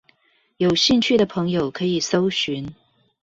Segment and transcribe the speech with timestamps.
[0.57, 2.73] 有興趣的朋友可以蒐尋